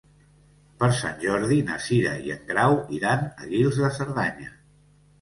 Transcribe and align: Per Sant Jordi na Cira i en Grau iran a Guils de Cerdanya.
Per 0.79 0.89
Sant 0.99 1.19
Jordi 1.25 1.59
na 1.69 1.77
Cira 1.89 2.15
i 2.31 2.35
en 2.39 2.43
Grau 2.51 2.77
iran 3.01 3.31
a 3.31 3.55
Guils 3.55 3.83
de 3.87 3.97
Cerdanya. 4.03 4.55